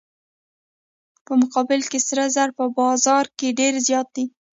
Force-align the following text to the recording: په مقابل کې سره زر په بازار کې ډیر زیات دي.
په 1.25 1.33
مقابل 1.41 1.81
کې 1.91 1.99
سره 2.07 2.23
زر 2.35 2.49
په 2.59 2.65
بازار 2.79 3.25
کې 3.37 3.47
ډیر 3.59 3.73
زیات 3.87 4.07
دي. 4.15 4.25